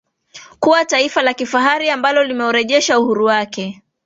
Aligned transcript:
kuwa 0.59 0.85
taifa 0.85 1.21
la 1.21 1.33
kihafari 1.33 1.89
ambalo 1.89 2.23
limeurejesha 2.23 2.99
uhuru 2.99 3.25
wake 3.25 3.81